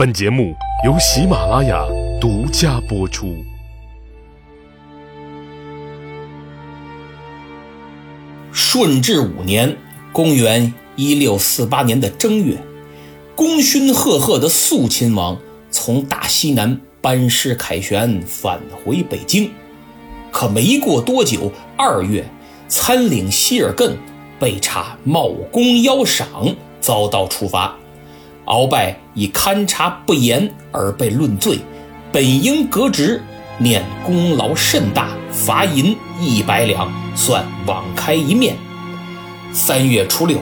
[0.00, 1.84] 本节目由喜马拉雅
[2.18, 3.36] 独家播出。
[8.50, 9.76] 顺治五年
[10.10, 12.56] （公元1648年的正月），
[13.36, 15.38] 功勋赫赫的肃亲王
[15.70, 19.50] 从大西南班师凯旋，返回北京。
[20.32, 22.24] 可没过多久，二月，
[22.68, 23.92] 参领希尔艮
[24.38, 27.76] 被查冒功邀赏，遭到处罚。
[28.46, 31.58] 鳌拜以勘察不严而被论罪，
[32.12, 33.22] 本应革职，
[33.58, 38.56] 念功劳甚大，罚银一百两，算网开一面。
[39.52, 40.38] 三月初六，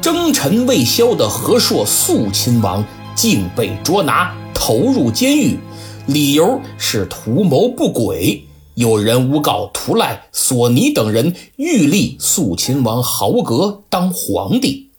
[0.00, 2.84] 征尘未消的和硕肃亲王
[3.14, 5.58] 竟被捉拿，投入监狱，
[6.06, 8.44] 理由是图谋不轨。
[8.74, 14.91] 有人诬告图赖、索尼等人欲立肃亲王豪格当皇帝。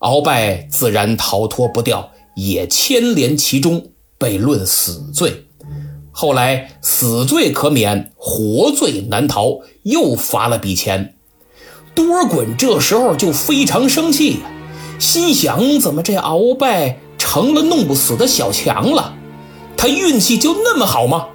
[0.00, 5.46] 鳌拜自然逃脱不掉，也牵连其中，被论死罪。
[6.10, 11.16] 后来死罪可免，活罪难逃，又罚了笔钱。
[11.94, 14.50] 多尔衮这时候就非常生气呀，
[14.98, 19.14] 心想：怎么这鳌拜成了弄不死的小强了？
[19.76, 21.28] 他运气就那么好吗？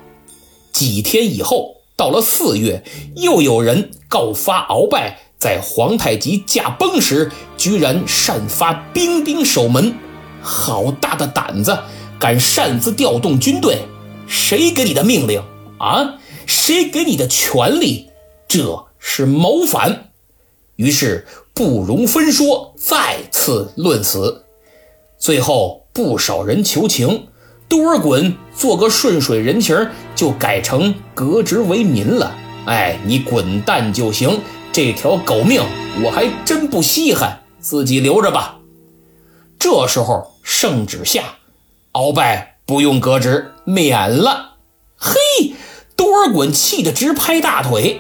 [0.71, 2.83] 几天以后，到了四月，
[3.15, 5.30] 又有人告发鳌拜。
[5.41, 9.95] 在皇太极驾崩时，居然擅发兵丁守门，
[10.39, 11.75] 好大的胆子，
[12.19, 13.79] 敢擅自调动军队！
[14.27, 15.41] 谁给你的命令
[15.79, 16.19] 啊？
[16.45, 18.11] 谁给你的权利？
[18.47, 20.11] 这是谋反！
[20.75, 24.45] 于是不容分说，再次论死。
[25.17, 27.25] 最后不少人求情，
[27.67, 32.37] 多尔衮做个顺水人情，就改成革职为民了。
[32.67, 34.39] 哎，你滚蛋就行。
[34.73, 35.61] 这条狗命
[36.01, 38.59] 我还真不稀罕，自己留着吧。
[39.59, 41.23] 这时候圣旨下，
[41.91, 44.53] 鳌拜不用革职，免了。
[44.95, 45.19] 嘿，
[45.97, 47.99] 多尔衮气得直拍大腿。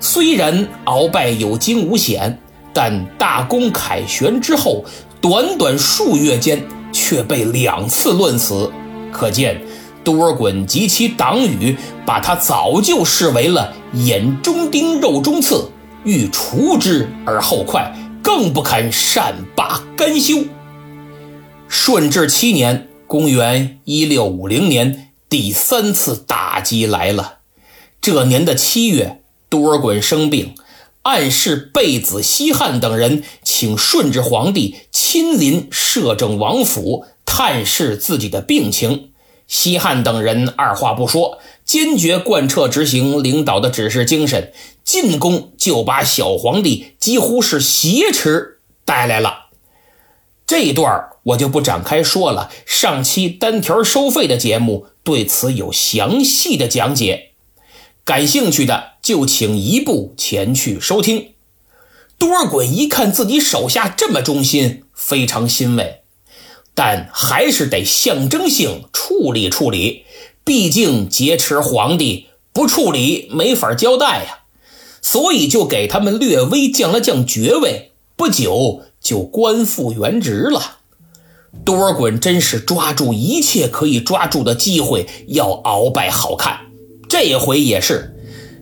[0.00, 2.40] 虽然鳌拜有惊无险，
[2.72, 4.84] 但大功凯旋之后，
[5.20, 8.72] 短短数月间却被两次论死，
[9.12, 9.60] 可见
[10.02, 11.76] 多尔衮及其党羽
[12.06, 15.68] 把他早就视为了眼中钉、肉中刺。
[16.04, 20.44] 欲除之而后快，更不肯善罢甘休。
[21.68, 27.38] 顺治七年（公元1650年），第三次打击来了。
[28.00, 30.54] 这年的七月，多尔衮生病，
[31.02, 39.10] 暗示贝子西汉等人请顺治皇帝亲临摄政王府探视自己的病情。
[39.46, 44.52] 西汉等人二话不说，坚决贯彻执行领导的指示精神，
[44.92, 49.46] 进宫就把小皇帝几乎是挟持带来了。
[50.46, 57.30] 这一段我就不展开说了，上期单条收费的节目对此有详细的讲解，
[58.04, 61.32] 感兴趣的就请一步前去收听。
[62.18, 66.02] 多尔衮一看自己手下这么忠心，非常欣慰。
[66.74, 70.04] 但还是得象征性处理处理，
[70.44, 74.40] 毕竟劫持皇帝不处理没法交代呀，
[75.02, 80.78] 所以就给他们略微降了降爵位，不久就官复原职了。
[81.64, 86.60] 多尔衮真是抓住一切可以抓住的机会要鳌拜好看，
[87.08, 88.16] 这回也是，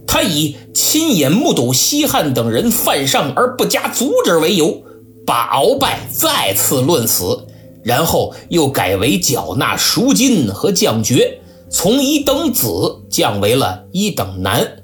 [0.08, 4.82] 他以亲眼目睹西汉等人犯上而不加阻止为由，
[5.24, 7.46] 把鳌拜再次论死。
[7.82, 11.40] 然后又改为缴纳赎金和降爵，
[11.70, 14.79] 从一等子降为了一等男。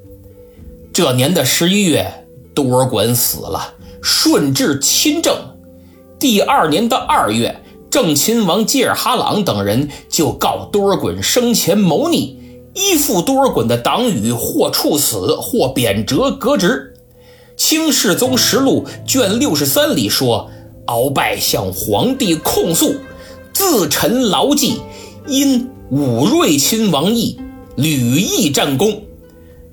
[0.96, 2.24] 这年的十一月，
[2.54, 5.36] 多尔衮死了，顺治亲政。
[6.18, 12.38] 第二年的二月，正亲王济尔哈朗等人就告多尔衮生前谋逆，
[12.72, 16.94] 依附多尔衮的党羽或处死，或贬谪革职。
[17.62, 20.50] 《清世宗实录》卷六十三里说。
[20.86, 22.94] 鳌拜向皇帝控诉，
[23.52, 24.80] 自陈牢记，
[25.26, 27.38] 因武瑞亲王义，
[27.76, 29.02] 屡役战功。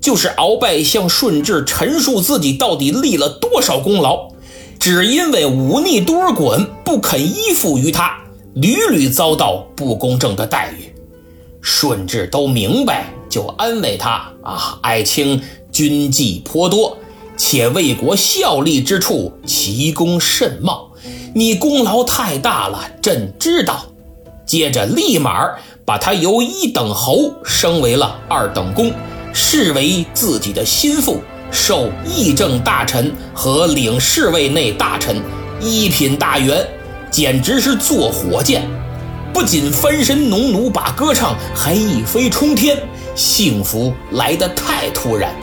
[0.04, 4.28] 就是鳌拜向顺治陈述自己到底立了多少功劳，
[4.78, 8.18] 只因为忤逆多尔衮，不肯依附于他，
[8.52, 10.94] 屡屡遭到不公正的待遇。
[11.62, 15.40] 顺治都明白，就安慰他啊，爱卿
[15.72, 16.98] 军纪颇多，
[17.38, 20.90] 且为国效力之处，奇功甚茂。
[21.34, 23.86] 你功劳太大了，朕知道。
[24.44, 25.48] 接着立马
[25.86, 28.92] 把他由一等侯升为了二等公，
[29.34, 31.20] 视为自己的心腹，
[31.50, 35.20] 授议政大臣和领侍卫内大臣，
[35.60, 36.64] 一品大员，
[37.10, 38.62] 简直是坐火箭。
[39.32, 42.80] 不仅翻身农奴把歌唱，还一飞冲天，
[43.16, 45.34] 幸福来得太突然。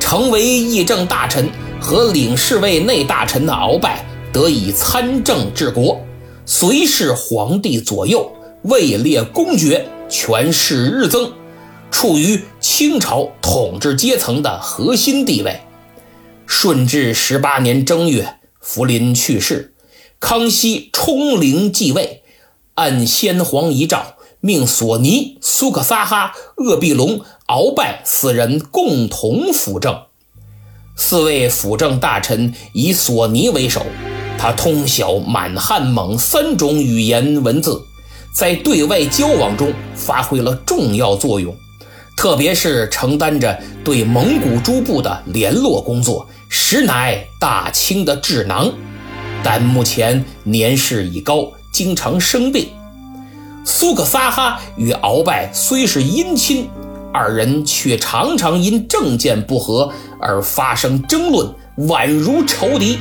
[0.00, 1.48] 成为议政大臣
[1.80, 6.04] 和领侍卫内大臣的鳌拜得以参政治国，
[6.44, 8.30] 随侍皇帝左右，
[8.62, 11.30] 位列公爵，权势日增，
[11.92, 12.42] 处于
[12.74, 15.60] 清朝统治阶层的核心地位。
[16.46, 19.74] 顺治十八年正月，福临去世，
[20.18, 22.22] 康熙冲灵继位。
[22.76, 30.04] 按先皇遗诏，命索尼、苏克萨哈、鄂必隆、鳌拜四人共同辅政。
[30.96, 33.84] 四位辅政大臣以索尼为首，
[34.38, 37.82] 他通晓满汉蒙三种语言文字，
[38.34, 41.54] 在对外交往中发挥了重要作用，
[42.16, 48.72] 特别是承担着对蒙古诸部的联络工作，实乃大清的智囊。
[49.42, 51.52] 但目前年事已高。
[51.72, 52.68] 经常生病，
[53.64, 56.68] 苏克萨哈与鳌拜虽是姻亲，
[57.14, 61.50] 二人却常常因政见不合而发生争论，
[61.88, 62.98] 宛如仇敌。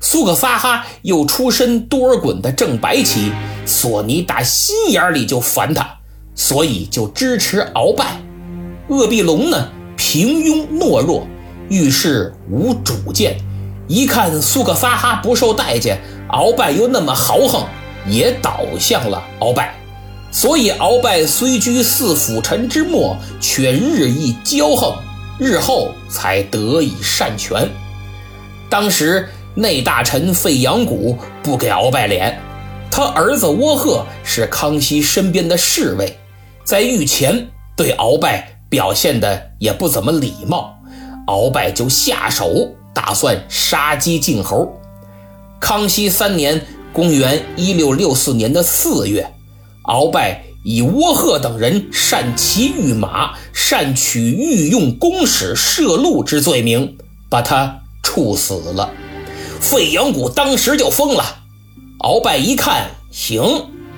[0.00, 3.30] 苏克萨哈又出身多尔衮的正白旗，
[3.66, 5.98] 索尼打心眼里就烦他，
[6.34, 8.20] 所以就支持鳌拜。
[8.88, 11.26] 鄂必隆呢，平庸懦弱，
[11.68, 13.36] 遇事无主见，
[13.88, 15.98] 一看苏克萨哈不受待见，
[16.30, 17.64] 鳌拜又那么豪横。
[18.04, 19.72] 也倒向了鳌拜，
[20.32, 24.92] 所以鳌拜虽居四辅臣之末，却日益骄横，
[25.38, 27.70] 日后才得以擅权。
[28.68, 32.40] 当时内大臣费扬古不给鳌拜脸，
[32.90, 36.18] 他儿子窝贺是康熙身边的侍卫，
[36.72, 40.74] 在御前对鳌拜表现的也不怎么礼貌，
[41.26, 44.80] 鳌拜就下手打算杀鸡儆猴。
[45.60, 46.64] 康熙三年。
[46.94, 49.34] 公元一六六四年的四月，
[49.84, 56.96] 鳌拜以倭贺等人擅骑御马、擅取御用弓矢射鹿之罪名，
[57.30, 58.90] 把他处死了。
[59.60, 61.24] 费扬古当时就疯了。
[62.00, 63.42] 鳌拜一看，行，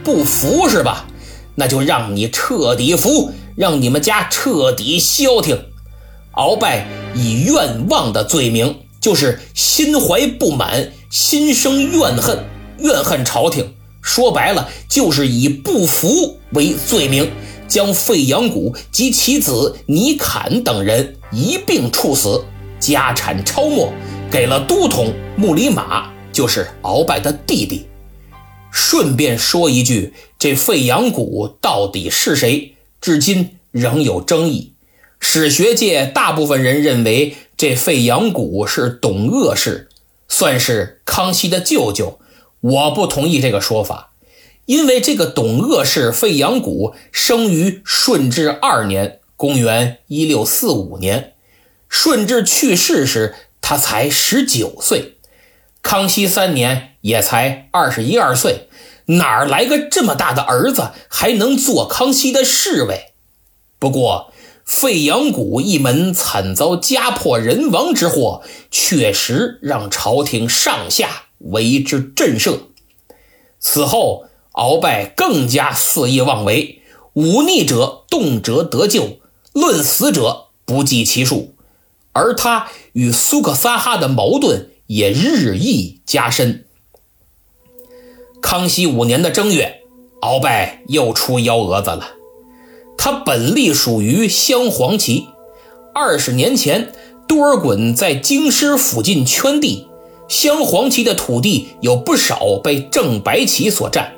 [0.04, 1.06] 不服是吧？
[1.54, 5.58] 那就让你彻底服，让你们家彻底消停。
[6.34, 12.44] 鳌拜以愿望的罪名，就是心怀不满，心生怨恨。
[12.78, 13.72] 怨恨朝廷，
[14.02, 17.30] 说白了就是以不服为罪名，
[17.68, 22.44] 将费扬古及其子尼坎等人一并处死，
[22.80, 23.92] 家产抄没，
[24.28, 27.86] 给了都统穆里马，就是鳌拜的弟弟。
[28.74, 34.72] 顺便说一句，这费扬古到底是谁，至今仍有争议。
[35.20, 39.88] 史学界大部分人认为，这费扬古是董鄂氏，
[40.28, 42.18] 算是康熙的舅舅。
[42.60, 44.10] 我不同意这个说法，
[44.66, 51.34] 因为这个董鄂氏费扬古生于顺治二年（公元一六四五年），
[51.88, 55.13] 顺治去世时他才十九岁，
[55.84, 58.69] 康熙三年也才二十一二岁，
[59.04, 63.12] 哪儿来个这么大的儿子还能做康熙的侍卫？
[63.78, 64.32] 不过，
[64.64, 71.25] 费扬古一门惨遭家破人亡之祸，确实让朝廷上下。
[71.38, 72.60] 为之震慑。
[73.60, 76.81] 此后，鳌拜更加肆意妄为，
[77.12, 79.19] 忤逆者动辄得咎，
[79.53, 81.55] 论死者不计其数。
[82.12, 86.64] 而他与苏克萨哈的矛盾也日益加深。
[88.43, 89.81] 康熙五年的正月，
[90.20, 92.12] 鳌拜又出幺蛾子了。
[92.96, 95.26] 他本隶属于镶黄旗，
[95.94, 96.93] 二十年前，
[97.26, 99.88] 多尔衮在京师附近圈地。
[100.26, 104.14] 镶黄旗的土地有不少被正白旗所占，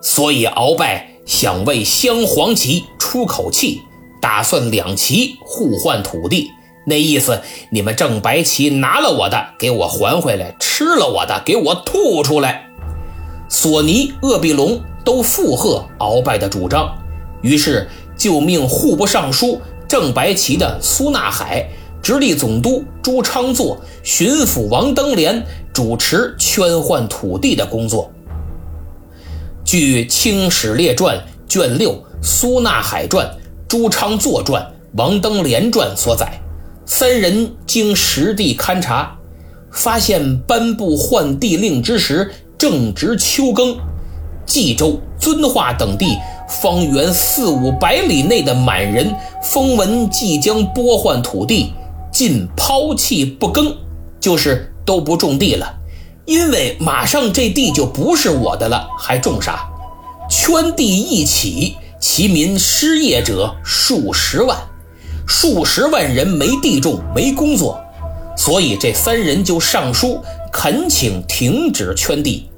[0.00, 3.82] 所以鳌拜想为镶黄旗出口气，
[4.20, 6.50] 打算两旗互换土地。
[6.84, 12.68] 那意思，你们正白旗拿了我的，给我还回来；吃了我的，给我吐出来。
[13.48, 16.92] 索尼、鄂必隆都附和鳌拜的主张，
[17.42, 21.68] 于是就命户部尚书正白旗的苏纳海。
[22.02, 28.10] 直隶总督朱昌作、巡抚王登联主持圈换土地的工作。
[29.64, 31.16] 据《清史列传》
[31.48, 33.24] 卷六《苏纳海传》
[33.68, 34.60] 《朱昌作传》
[34.94, 36.40] 《王登联传》所载，
[36.84, 39.16] 三人经实地勘察，
[39.70, 43.76] 发现颁布换地令之时正值秋耕，
[44.46, 51.72] 冀州、遵化等地方圆四五百里内的满人风闻即将拨换土地。
[52.12, 53.74] 尽抛弃不耕，
[54.20, 55.76] 就是都不种地了，
[56.26, 59.66] 因为马上这地就不是我的了，还种啥？
[60.28, 64.58] 圈地一起，其民失业者数十万，
[65.26, 67.80] 数十万人没地种，没工作，
[68.36, 70.20] 所以这三人就上书
[70.52, 72.48] 恳请停止圈地。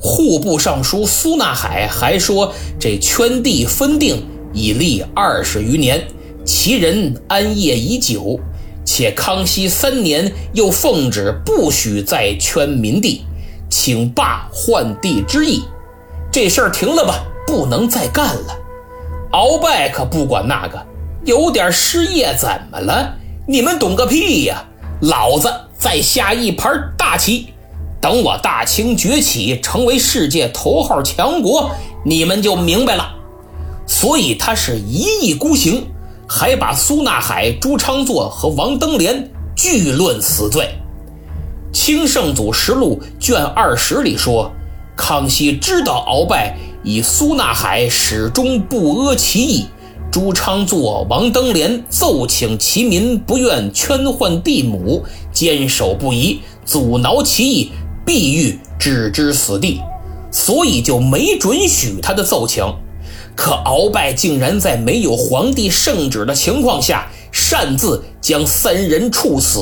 [0.00, 6.06] 户部尚书苏纳海还说，这圈地分定已立二十余年，
[6.44, 8.38] 其人安业已久，
[8.84, 13.24] 且康熙三年又奉旨不许再圈民地，
[13.68, 15.62] 请罢换地之意。
[16.30, 18.56] 这事儿停了吧，不能再干了。
[19.32, 20.80] 鳌拜可不管那个，
[21.24, 23.16] 有点失业怎么了？
[23.46, 24.64] 你们懂个屁呀！
[25.00, 27.48] 老子再下一盘大棋。
[28.00, 31.72] 等我大清崛起，成为世界头号强国，
[32.04, 33.14] 你们就明白了。
[33.86, 35.86] 所以他是一意孤行，
[36.28, 40.68] 还把苏纳海、朱昌作和王登联俱论死罪。
[41.76, 44.52] 《清圣祖实录》卷二十里说，
[44.96, 49.66] 康熙知道鳌拜以苏纳海始终不阿其意，
[50.10, 57.72] 朱昌作、王登联奏请其民不愿圈换地亩，坚守不移，阻挠其意。
[58.06, 59.82] 必欲置之死地，
[60.30, 62.64] 所以就没准许他的奏请。
[63.36, 69.60] 可鳌拜竟然在没有皇帝圣旨的情况下，擅自将三人处死，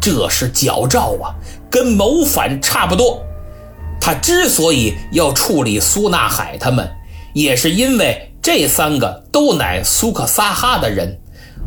[0.00, 1.30] 这是矫诏啊，
[1.70, 3.22] 跟谋反差不多。
[4.00, 6.90] 他之所以要处理苏纳海他们，
[7.34, 11.20] 也是因为这三个都乃苏克萨哈的人。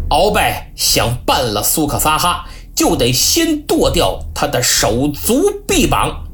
[0.09, 2.49] 鳌拜想办了苏克萨哈。
[2.75, 6.25] 就得先剁掉他的手足臂膀。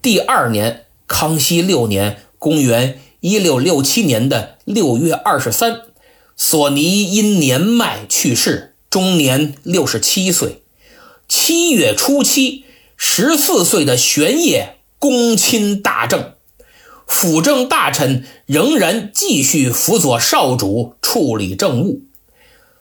[0.00, 5.80] 第二年，康熙六年（公元一六六七年的六月二十三），
[6.36, 10.62] 索尼因年迈去世，终年六十七岁。
[11.26, 12.66] 七月初七，
[12.96, 16.34] 十四岁的玄烨恭亲大政，
[17.10, 22.02] 辅政大臣仍然继续辅佐少主处理政务。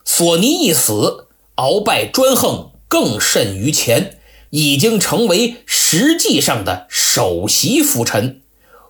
[0.05, 1.25] 索尼一死，
[1.57, 4.19] 鳌拜专横更甚于前，
[4.51, 8.41] 已经成为实际上的首席辅臣。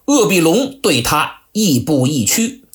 [0.06, 2.66] 鄂必隆对他亦步亦趋，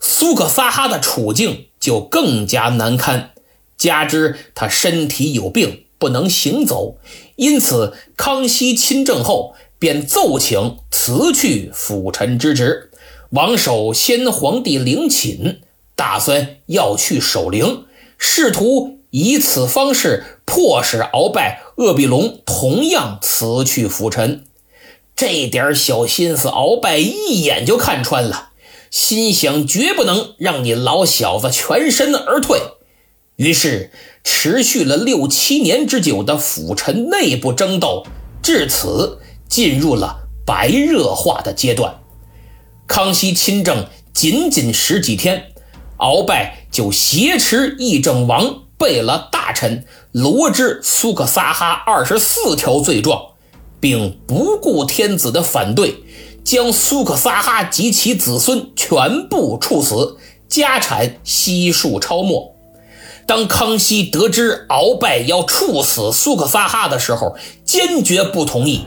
[0.00, 3.32] 苏克萨哈的处境就更加难堪。
[3.76, 6.96] 加之他身体有病，不能行走，
[7.36, 12.90] 因此康熙亲政后便奏请辞去辅臣之职，
[13.28, 15.60] 王守先皇帝陵寝。
[15.94, 17.84] 打算要去守陵，
[18.16, 24.46] 试图以此方式迫使鳌拜、鄂必隆同样辞去辅臣。
[25.14, 28.52] 这点小心思，鳌拜一眼就看穿了，
[28.90, 32.58] 心想绝不能让你老小子全身而退。
[33.36, 33.90] 于是，
[34.24, 38.06] 持续了六七年之久的辅臣内部争斗，
[38.42, 39.18] 至此
[39.54, 42.00] 进入了白热化的阶段。
[42.88, 45.44] 康熙亲政仅仅十几天。
[45.98, 53.26] 鳌拜就挟持议政王贝勒大臣罗织苏克萨哈二十四条罪状，
[53.78, 56.02] 并不顾天子的反对，
[56.42, 60.18] 将苏克萨哈及其子孙全部处死，
[60.48, 62.56] 家产悉数抄没。
[63.24, 68.78] 当康熙得知鳌拜要处死苏克萨哈的时候，坚决不同意。《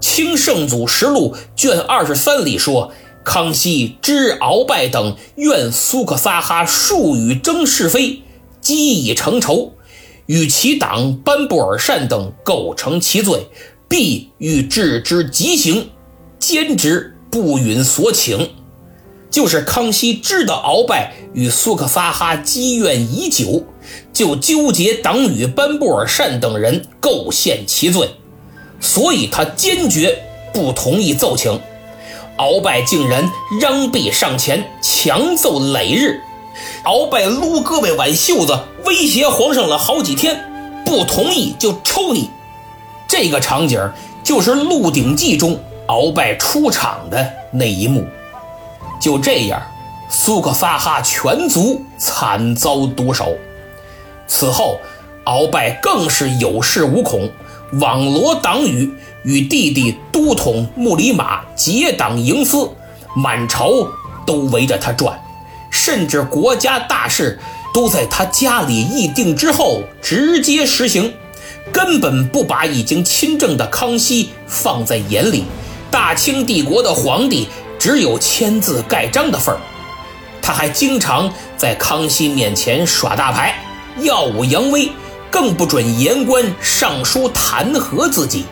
[0.00, 2.92] 清圣祖实录》卷二十三里说。
[3.24, 8.22] 康熙知鳌拜等愿苏克萨哈数语争是非，
[8.62, 9.74] 积已成仇，
[10.24, 13.48] 与其党班布尔善等构成其罪，
[13.86, 15.90] 必欲治之极刑，
[16.38, 18.48] 坚持不允所请。
[19.30, 23.66] 就是康熙知道鳌拜与苏克萨哈积怨已久，
[24.10, 28.08] 就纠结党羽班布尔善等人构陷其罪，
[28.80, 31.60] 所以他坚决不同意奏请。
[32.38, 33.28] 鳌拜竟然
[33.60, 36.20] 让臂上前强奏累日，
[36.84, 40.44] 鳌拜撸胳膊挽袖子，威胁皇上了好几天，
[40.84, 42.30] 不同意就抽你。
[43.08, 43.90] 这个场景
[44.22, 45.58] 就是《鹿鼎记》中
[45.88, 48.04] 鳌拜出场的那一幕。
[49.00, 49.60] 就这样，
[50.08, 53.36] 苏克萨哈全族惨遭毒手。
[54.28, 54.78] 此后，
[55.24, 57.28] 鳌拜更是有恃无恐，
[57.72, 58.90] 网罗党羽。
[59.24, 62.70] 与弟弟都统穆里马结党营私，
[63.16, 63.68] 满朝
[64.24, 65.20] 都围着他转，
[65.70, 67.38] 甚至国家大事
[67.74, 71.12] 都在他家里议定之后直接实行，
[71.72, 75.44] 根本不把已经亲政的康熙放在眼里。
[75.90, 77.48] 大清帝国的皇帝
[77.78, 79.60] 只有签字盖章的份儿，
[80.40, 83.62] 他还经常在康熙面前耍大牌，
[84.00, 84.90] 耀武扬威，
[85.30, 88.44] 更不准言官上书弹劾自己。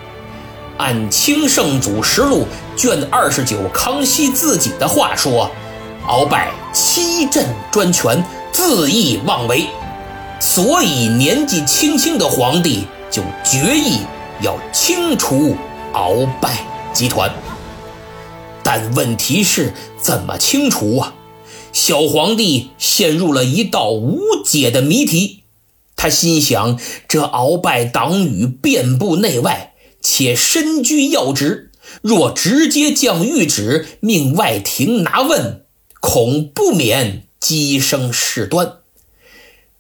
[0.79, 2.47] 按《清圣祖实录》
[2.81, 5.51] 卷二十九，康熙自己的话说
[6.07, 9.67] ：“鳌拜欺朕专权，恣意妄为，
[10.39, 14.01] 所以年纪轻轻的皇帝就决意
[14.43, 15.57] 要清除
[15.95, 16.59] 鳌拜
[16.93, 17.33] 集团。
[18.63, 21.15] 但问题是怎么清除啊？
[21.73, 25.45] 小皇帝陷入了一道无解的谜题。
[25.97, 31.73] 他心想：这鳌拜党羽遍布内外，且身居要职，
[32.03, 35.65] 若直接降谕旨命外廷拿问，
[36.01, 38.75] 恐不免激生事端。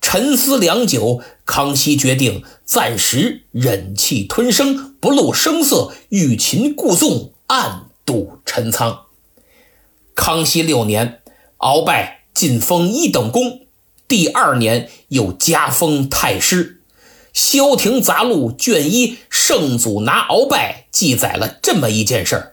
[0.00, 9.06] 沉思良久，康熙决定暂时忍气吞声，不露声色，欲擒故纵，暗度陈仓。
[10.14, 11.20] 康熙六年，
[11.58, 13.65] 鳌拜晋封一等公。
[14.08, 16.80] 第二年又加封太师，
[17.32, 22.52] 《萧亭杂录》卷一《圣祖拿鳌拜》记载了这么一件事儿：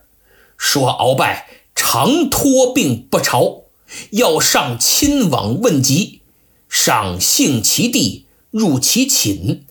[0.58, 3.66] 说鳌拜常托病不朝，
[4.12, 6.22] 要上亲往问疾，
[6.68, 9.64] 上幸其地，入其寝，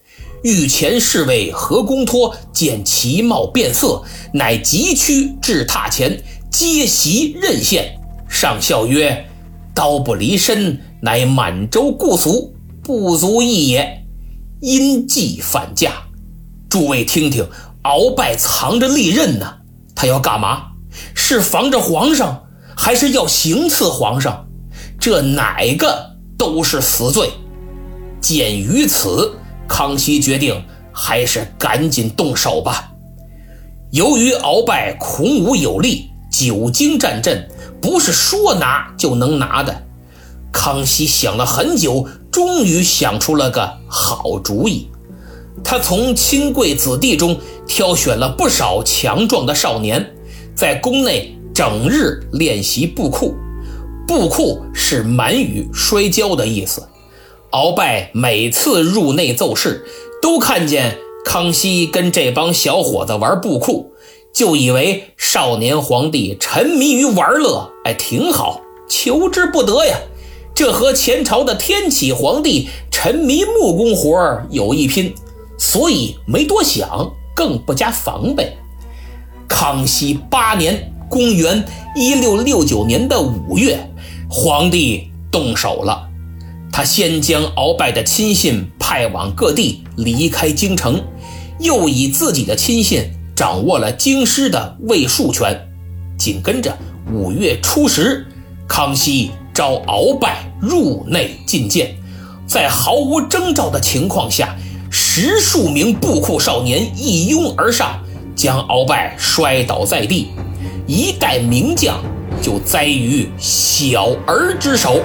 [0.44, 7.98] 御前侍卫何公托见其貌变色，乃急趋至榻前，接席任献。
[8.28, 9.28] 上笑曰
[9.74, 14.06] ：“刀不离身。”乃满洲故俗，不足义也。
[14.60, 15.90] 因计反驾。
[16.68, 17.44] 诸位听听，
[17.82, 19.54] 鳌拜藏着利刃呢，
[19.96, 20.68] 他要干嘛？
[21.12, 22.44] 是防着皇上，
[22.76, 24.46] 还是要行刺皇上？
[25.00, 27.30] 这哪个都是死罪。
[28.20, 29.34] 鉴于此，
[29.66, 32.92] 康熙决定还是赶紧动手吧。
[33.90, 39.82] 由于鳌拜孔武有力，久经战阵，不是说拿就能拿的。
[40.52, 44.88] 康熙想了很久，终于想出了个好主意。
[45.64, 50.14] 他从亲贵子弟中挑选了不少强壮的少年，
[50.54, 53.34] 在宫内整日练习布库。
[54.06, 56.86] 布库是满语“摔跤”的意思。
[57.52, 59.84] 鳌拜每次入内奏事，
[60.20, 63.92] 都看见康熙跟这帮小伙子玩布库，
[64.34, 69.98] 就以为少年皇帝沉迷于玩乐，哎，挺好，求之不得呀。
[70.54, 75.14] 这和前朝的天启皇帝沉迷木工活有一拼，
[75.58, 78.56] 所以没多想，更不加防备。
[79.48, 81.64] 康熙八年（公元
[81.96, 83.90] 1669年的五月），
[84.28, 86.08] 皇帝动手了。
[86.70, 91.02] 他先将鳌拜的亲信派往各地，离开京城，
[91.58, 95.68] 又以自己的亲信掌握了京师的卫戍权。
[96.18, 96.76] 紧跟着
[97.12, 98.26] 五月初十，
[98.68, 99.30] 康熙。
[99.54, 101.94] 召鳌拜入内觐见，
[102.46, 104.56] 在毫无征兆的情况下，
[104.90, 108.02] 十数名布库少年一拥而上，
[108.34, 110.28] 将鳌拜摔倒在地。
[110.86, 112.02] 一代名将
[112.42, 115.02] 就栽于小儿之手。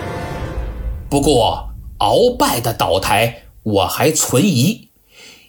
[1.10, 4.90] 不过，鳌拜的倒台我还存疑，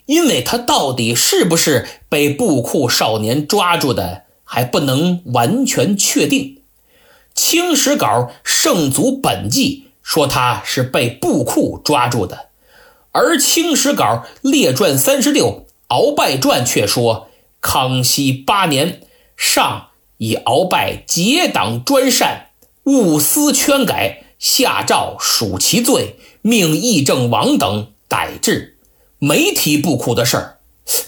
[0.06, 6.56] 因为他到底是不是被布库少年抓住的，还不能完全确定。
[7.40, 8.06] 《清史稿·
[8.42, 12.48] 圣祖本纪》说他是被布库抓住的，
[13.12, 17.28] 而《清史稿·列传三十六·鳌拜传》却说，
[17.60, 19.02] 康熙八年，
[19.36, 22.48] 上以鳌拜结党专擅，
[22.82, 28.76] 误私圈改，下诏属其罪，命议政王等逮治，
[29.20, 30.58] 没提布库的事儿，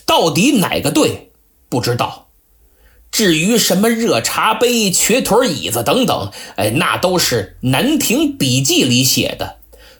[0.06, 1.32] 到底哪个对？
[1.68, 2.28] 不知道。
[3.10, 9.56] 至于什么热茶杯、瘸腿椅子等等，哎，那都是《南亭笔记》里写的，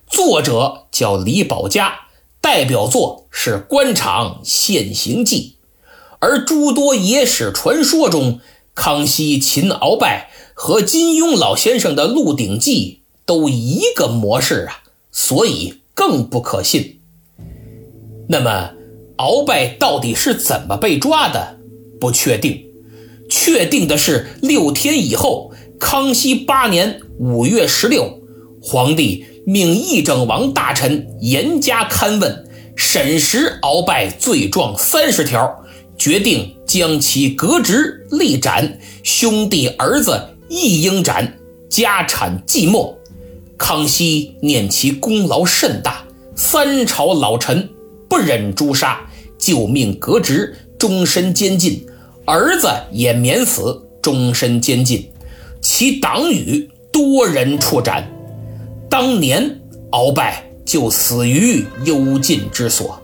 [0.06, 2.06] 作者叫李宝嘉，
[2.40, 5.56] 代表作是《官场现形记》，
[6.20, 8.40] 而诸多野史传说中，
[8.74, 17.00] 康熙擒鳌拜和金庸老先生的《鹿鼎记》都一个模式啊，所以更不可信。
[18.28, 18.70] 那么，
[19.16, 21.58] 鳌拜到底是怎么被抓的？
[22.00, 22.69] 不确定。
[23.30, 28.20] 确定的是，六天以后，康熙八年五月十六，
[28.60, 35.64] 皇帝命议政王大臣严加勘问，审实鳌拜罪状三十条，
[35.96, 41.38] 决定将其革职立斩，兄弟儿子亦应斩，
[41.70, 42.98] 家产寂没。
[43.56, 47.68] 康熙念其功劳甚大，三朝老臣
[48.08, 51.86] 不忍诛杀，就命革职，终身监禁。
[52.24, 55.10] 儿子也免死，终身监禁，
[55.60, 58.10] 其党羽多人处斩。
[58.88, 63.00] 当年鳌拜就死于幽禁之所。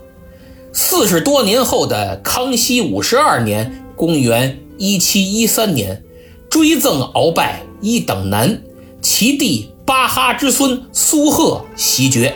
[0.73, 6.03] 四十多年后的康熙五十二年（公元一七一三年，
[6.51, 8.61] 追赠鳌拜一等男，
[9.01, 12.35] 其弟巴哈之孙苏贺袭爵。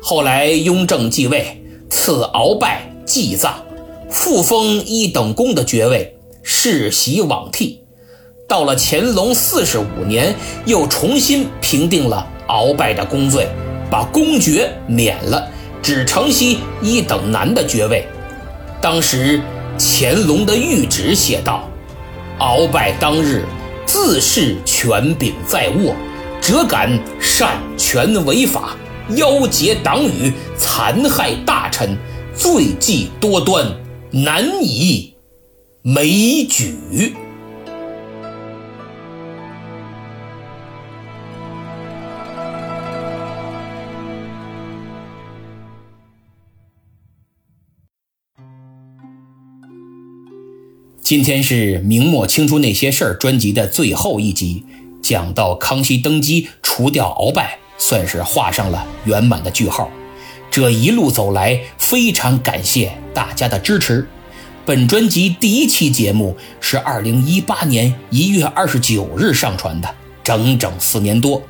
[0.00, 3.62] 后来雍正继位，赐鳌拜祭葬，
[4.10, 7.80] 复封一等公的爵位，世袭罔替。
[8.48, 13.46] 到了乾隆四十五年，又重新平定了鳌拜的功罪，
[13.90, 15.46] 把公爵免了，
[15.82, 18.06] 只承袭一等男的爵位。
[18.80, 19.42] 当时
[19.78, 21.68] 乾隆的谕旨写道
[22.40, 23.44] ：“鳌拜当日
[23.84, 25.94] 自恃权柄在握，
[26.40, 28.76] 辄敢擅权违法。”
[29.16, 31.96] 妖结党羽，残害大臣，
[32.34, 33.66] 罪迹多端，
[34.10, 35.14] 难以
[35.82, 37.14] 枚举。
[51.02, 54.64] 今天是明末清初那些事儿专辑的最后一集，
[55.02, 57.58] 讲到康熙登基，除掉鳌拜。
[57.80, 59.88] 算是画上了圆满的句号。
[60.50, 64.06] 这一路走来，非常感谢大家的支持。
[64.66, 69.88] 本专辑第一期节目是二零一八年一月二十九日上传的，
[70.22, 71.42] 整整四年多。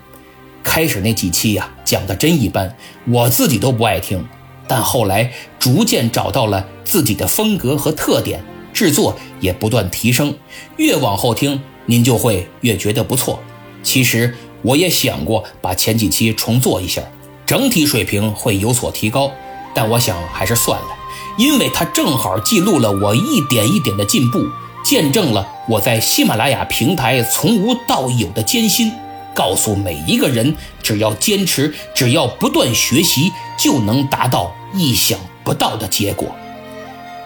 [0.63, 2.73] 开始那几期呀，讲的真一般，
[3.09, 4.25] 我自己都不爱听。
[4.69, 8.41] 但后来逐渐找到了自己的风格和特点，
[8.73, 10.33] 制作也不断提升。
[10.77, 13.41] 越往后听，您就会越觉得不错。
[13.83, 14.37] 其实。
[14.63, 17.01] 我也想过把前几期重做一下，
[17.47, 19.31] 整体水平会有所提高，
[19.75, 20.89] 但我想还是算了，
[21.37, 24.47] 因为它正好记录了我一点一点的进步，
[24.85, 28.93] 见证了我在喜马拉雅平台从无到有的艰辛，
[29.35, 36.35] 告诉每一个人，只要坚持，只要不断学习，就能达到意想不到的结果。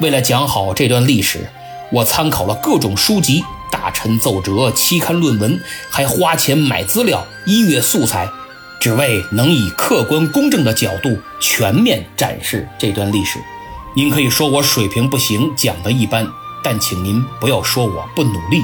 [0.01, 1.49] 为了讲好这段历史，
[1.93, 3.45] 我参考了各种书籍。
[3.71, 5.59] 大臣奏折、期刊论文，
[5.91, 8.29] 还花钱买资料、音乐素材，
[8.83, 13.39] 只为能以客观公正的角度全面展示这段历史。
[13.95, 16.27] 您可以说我水平不行，讲的一般，
[16.65, 18.61] 但请您不要说我不努力。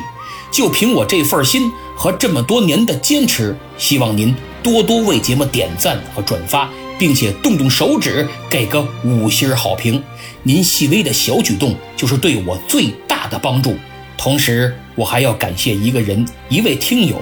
[0.50, 10.02] 就凭我这份心和这么多年的坚持，希望您多多为节目点赞和转发，并且动动手指给个五星好评。
[10.42, 13.76] 您细微的小举动就是对我最大的帮助。
[14.16, 17.16] 同时，我还要感谢一个人，一位听友，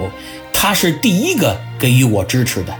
[0.51, 2.75] 他是第一个给予我支持的，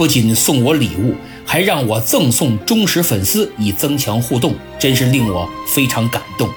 [0.00, 6.48] 不仅送我礼物，还让我赠送忠实粉丝以增强互动，真是令我非常感动。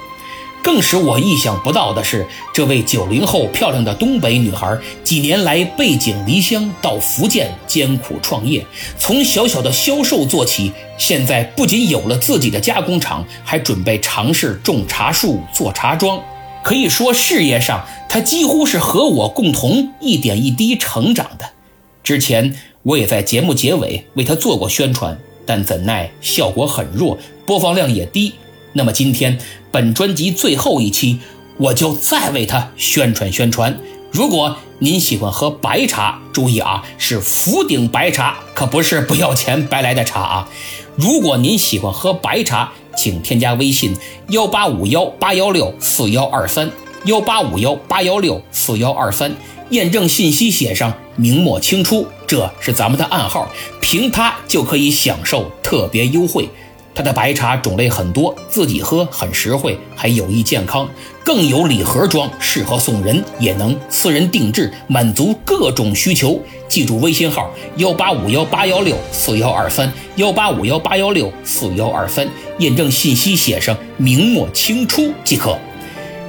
[0.64, 8.66] 更使我意想不到的是，这位九零后漂亮的东北女孩，几年来背井离乡到福建艰苦创业，
[8.98, 16.18] 从小小的销售做起，现在不仅有了自己的加工厂，还准备尝试种茶树、做茶庄。
[16.64, 21.50] 可以说，事业上她几乎是和我共同一点一滴成长的。
[22.02, 28.34] 之前我也在节目结尾为他做过宣传，但怎奈效果很弱，播放量也低。
[28.74, 29.38] 那么今天
[29.72, 31.20] 本专辑最后一期，
[31.58, 33.80] 我就再为他宣传宣传。
[34.12, 40.50] 如果您喜欢喝白茶，注意啊，是福鼎白茶，可不是不要钱白来的茶啊。
[40.98, 43.96] 如果您喜欢喝白茶，请添加微信
[44.28, 46.70] 幺八五幺八幺六四幺二三
[47.06, 49.34] 幺八五幺八幺六四幺二三，
[49.70, 56.48] 验证信息写上明末清初，这是咱们的暗号，凭它就可以享受特别优惠。
[56.96, 60.88] 它的白茶种类很多，自己喝很实惠，还有益健康，
[61.24, 66.40] 更有礼盒装，适合送人，也能私人定制，满足各种需求。
[66.68, 72.28] 记住微信号幺八五幺八幺六四幺二三幺八五幺八幺六四幺二三，
[72.60, 75.58] 验证信息写上明末清初即可。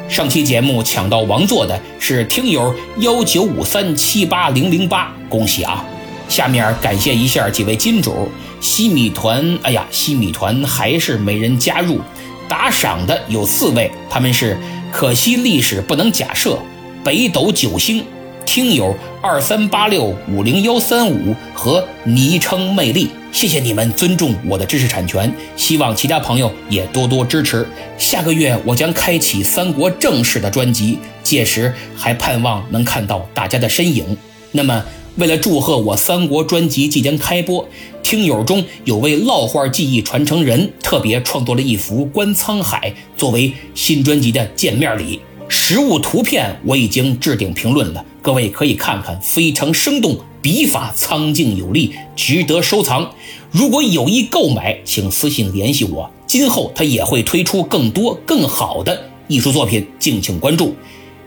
[0.09, 5.85] 上期节目抢到王座的是听友幺九五三七八零零八，恭喜啊！
[6.29, 8.29] 下面感谢一下几位金主。
[8.61, 12.01] 西米团，哎呀，西米团还是没人加入，
[12.49, 14.57] 打赏的有四位，他们是
[14.93, 16.59] 可惜历史不能假设，
[17.03, 18.05] 北斗九星
[18.47, 27.67] 听友二三八六五零幺三五和昵称魅力，谢谢你们尊重我的知识产权，希望其他朋友也多多支持。
[27.99, 34.17] 下个月我将开启三国正式的专辑，届时还盼望能看到大家的身影。
[34.53, 34.85] 那么。
[35.17, 37.69] 为了祝贺我三国专辑即将开播，
[38.03, 45.21] 听友中有位烙画技艺传承人特别创作了一幅观沧海，作为新专辑的见面礼。
[45.49, 53.13] 实物图片我已经置顶评论了，各位可以看看，非常生动，笔法苍劲有力，值得收藏。
[53.51, 56.11] 如果有意购买，请私信联系我。
[56.27, 60.75] 今后他也会推出更多更好的艺术作品，敬请关注。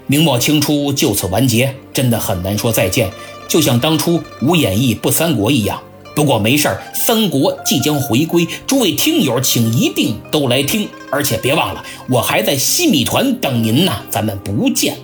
[0.07, 3.09] 明末清初就此完结，真的很难说再见，
[3.47, 5.81] 就像当初无演义不三国一样。
[6.17, 14.97] 不过没事儿，三国即将回归，诸位听友请一定都来听，而且别忘了，我还在西米团等您呢，咱们不见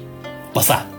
[0.51, 0.92] 不散。